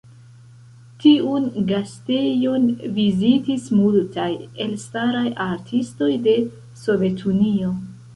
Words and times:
Tiun 1.01 1.43
gastejon 1.71 2.65
vizitis 2.95 3.67
multaj 3.81 4.29
elstaraj 4.65 5.27
artistoj 5.49 6.09
de 6.29 6.35
Sovetunio. 6.85 7.71